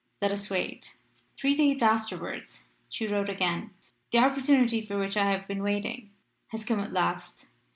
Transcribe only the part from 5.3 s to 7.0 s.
been waiting has come at